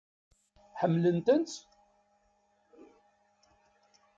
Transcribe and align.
Ḥemmlent-tent? 0.79 1.53